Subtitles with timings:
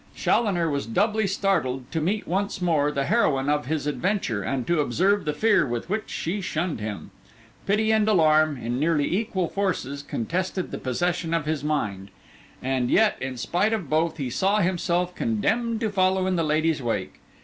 [0.15, 4.79] Challoner was doubly startled to meet once more the heroine of his adventure, and to
[4.79, 7.11] observe the fear with which she shunned him.
[7.67, 12.09] Pity and alarm, in nearly equal forces, contested the possession of his mind;
[12.63, 16.81] and yet, in spite of both, he saw himself condemned to follow in the lady's
[16.81, 17.19] wake.